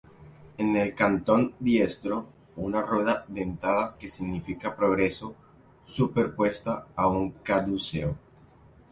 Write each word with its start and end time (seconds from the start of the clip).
En 0.57 0.75
el 0.75 0.95
cantón 0.95 1.53
diestro 1.59 2.25
una 2.55 2.81
rueda 2.81 3.23
dentada 3.27 3.95
que 3.99 4.09
significa 4.09 4.75
progreso, 4.75 5.35
superpuesta 5.85 6.87
a 6.95 7.07
un 7.07 7.29
caduceo. 7.43 8.17